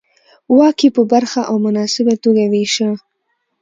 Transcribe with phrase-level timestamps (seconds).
[0.57, 2.89] واک یې په پراخه او مناسبه توګه وېشه.